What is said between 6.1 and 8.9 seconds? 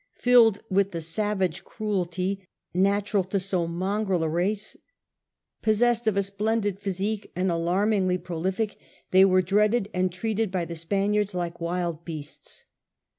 a splendid physique, and alarmiBgly prolific,